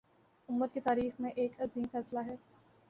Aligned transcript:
امت 0.49 0.73
کی 0.73 0.79
تاریخ 0.79 1.19
میں 1.21 1.31
ایک 1.35 1.61
عظیم 1.61 1.85
فیصلہ 1.91 2.19
ہے 2.19 2.35